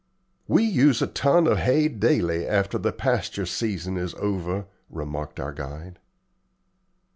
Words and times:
"We 0.47 0.63
use 0.63 1.03
a 1.03 1.05
ton 1.05 1.45
of 1.45 1.59
hay 1.59 1.87
daily, 1.87 2.47
after 2.47 2.79
the 2.79 2.91
pasture 2.91 3.45
season 3.45 3.97
is 3.97 4.15
over," 4.15 4.65
remarked 4.89 5.39
our 5.39 5.53
guide. 5.53 5.99